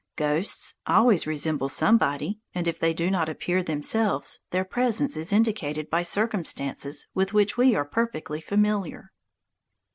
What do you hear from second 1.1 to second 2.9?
resemble somebody, and if